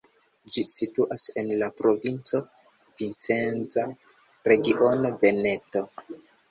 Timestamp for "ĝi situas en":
0.53-1.51